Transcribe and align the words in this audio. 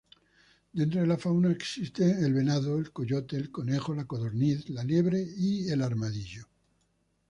Dentro 0.73 1.01
de 1.01 1.05
la 1.05 1.15
fauna 1.15 1.51
existen 1.51 2.23
el 2.25 2.33
venado, 2.33 2.81
coyote, 2.91 3.51
conejo, 3.51 3.95
codorniz, 4.07 4.67
liebre 4.69 5.21
y 5.37 5.69
armadillo. 5.69 6.47